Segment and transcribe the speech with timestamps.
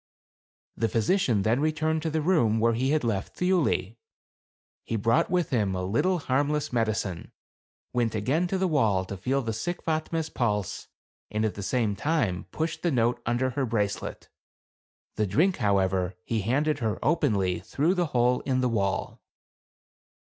[0.75, 3.97] The physi cian then returned to the room where he had left Thiuli.
[4.83, 7.31] He brought with him a little harm less medicine,
[7.93, 10.87] went again to the wall to feel the sick Fatme's pulse,
[11.29, 14.27] and at the same time pushed the note under her bracelet.
[15.17, 19.21] The drink, how ever, he handed her openly through the hole in the wall.